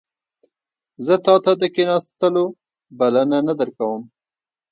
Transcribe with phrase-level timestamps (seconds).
[1.05, 2.45] زه تا ته د کښیناستلو
[2.99, 4.01] بلنه نه درکوم